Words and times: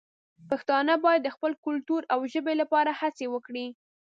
پښتانه 0.49 0.93
باید 1.05 1.21
د 1.23 1.29
خپل 1.35 1.51
کلتور 1.65 2.01
او 2.13 2.19
ژبې 2.33 2.53
لپاره 2.61 2.91
هڅې 3.01 3.25
وکړي. 3.29 3.67